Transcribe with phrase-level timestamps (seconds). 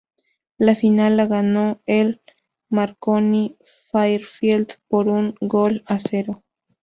[0.57, 2.23] La final la ganó el
[2.69, 3.57] Marconi
[3.91, 6.43] Fairfield por un gol a cero.